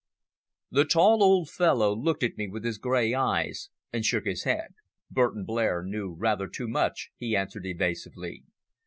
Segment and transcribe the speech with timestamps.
[0.71, 4.73] The tall old fellow looked at me with his grey eyes and shook his head.
[5.11, 8.43] "Burton Blair knew rather too much," he answered evasively.